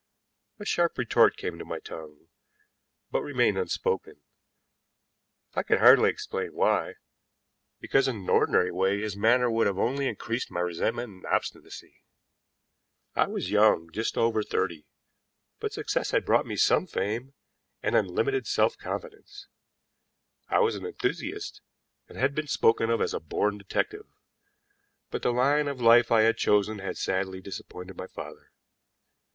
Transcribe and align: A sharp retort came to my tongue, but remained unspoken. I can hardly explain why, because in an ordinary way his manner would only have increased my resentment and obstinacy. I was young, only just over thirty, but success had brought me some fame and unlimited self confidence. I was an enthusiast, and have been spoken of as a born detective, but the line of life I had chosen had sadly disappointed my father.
A 0.57 0.65
sharp 0.65 0.97
retort 0.97 1.37
came 1.37 1.59
to 1.59 1.63
my 1.63 1.77
tongue, 1.77 2.25
but 3.11 3.21
remained 3.21 3.59
unspoken. 3.59 4.15
I 5.53 5.61
can 5.61 5.77
hardly 5.77 6.09
explain 6.09 6.55
why, 6.55 6.95
because 7.79 8.07
in 8.07 8.15
an 8.15 8.27
ordinary 8.27 8.71
way 8.71 8.99
his 9.01 9.15
manner 9.15 9.47
would 9.51 9.67
only 9.67 10.05
have 10.05 10.13
increased 10.13 10.49
my 10.49 10.59
resentment 10.61 11.09
and 11.13 11.25
obstinacy. 11.27 11.97
I 13.15 13.27
was 13.27 13.51
young, 13.51 13.73
only 13.81 13.93
just 13.93 14.17
over 14.17 14.41
thirty, 14.41 14.87
but 15.59 15.71
success 15.71 16.09
had 16.09 16.25
brought 16.25 16.47
me 16.47 16.55
some 16.55 16.87
fame 16.87 17.35
and 17.83 17.95
unlimited 17.95 18.47
self 18.47 18.75
confidence. 18.79 19.45
I 20.49 20.61
was 20.61 20.75
an 20.75 20.83
enthusiast, 20.83 21.61
and 22.07 22.17
have 22.17 22.33
been 22.33 22.47
spoken 22.47 22.89
of 22.89 23.01
as 23.01 23.13
a 23.13 23.19
born 23.19 23.59
detective, 23.59 24.07
but 25.11 25.21
the 25.21 25.31
line 25.31 25.67
of 25.67 25.79
life 25.79 26.11
I 26.11 26.21
had 26.23 26.37
chosen 26.37 26.79
had 26.79 26.97
sadly 26.97 27.39
disappointed 27.39 27.97
my 27.97 28.07
father. 28.07 28.49